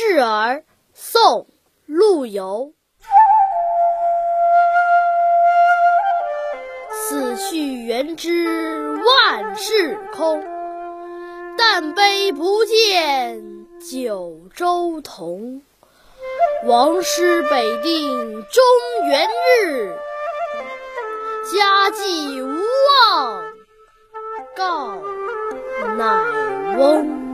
[0.00, 0.62] 示儿
[0.94, 1.48] 宋
[1.84, 2.72] 陆游。
[6.92, 10.40] 死去元知万事空。
[11.58, 15.62] 但悲不见九州同。
[16.64, 18.62] 王师北定中
[19.08, 19.28] 原
[19.64, 19.96] 日
[21.52, 23.52] 家祭无忘
[24.54, 24.94] 告
[25.96, 27.27] 乃翁。